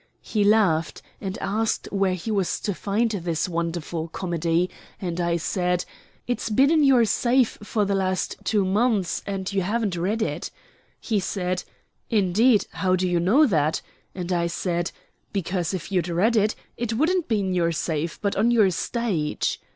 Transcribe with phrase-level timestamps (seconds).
[0.23, 4.67] He laughed, and asked where was he to find this wonderful comedy,
[4.99, 5.85] and I said,
[6.25, 10.49] 'It's been in your safe for the last two months and you haven't read it.'
[10.99, 11.63] He said,
[12.09, 13.83] 'Indeed, how do you know that?'
[14.15, 14.89] and I said,
[15.33, 19.61] 'Because if you'd read it, it wouldn't be in your safe, but on your stage.